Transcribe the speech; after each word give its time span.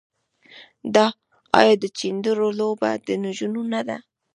آیا 1.59 1.73
د 1.83 1.85
چيندرو 1.99 2.47
لوبه 2.59 2.89
د 3.07 3.07
نجونو 3.23 3.61
نه 3.73 3.81
ده؟ 3.87 3.97